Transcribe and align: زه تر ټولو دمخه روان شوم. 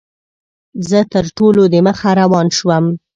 زه 0.89 0.99
تر 1.13 1.25
ټولو 1.37 1.61
دمخه 1.73 2.11
روان 2.21 2.47
شوم. 2.57 2.85